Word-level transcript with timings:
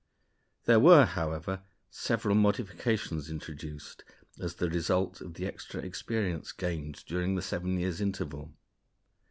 There 0.65 0.79
were, 0.79 1.05
however, 1.05 1.61
several 1.91 2.33
modifications 2.33 3.29
introduced, 3.29 4.03
as 4.39 4.55
the 4.55 4.67
result 4.67 5.21
of 5.21 5.35
the 5.35 5.45
extra 5.45 5.79
experience 5.81 6.51
gained 6.53 7.03
during 7.05 7.35
the 7.35 7.41
seven 7.43 7.77
years' 7.77 8.01
interval. 8.01 8.51